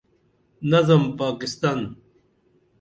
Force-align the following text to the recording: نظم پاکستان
نظم 0.71 1.03
پاکستان 1.17 1.79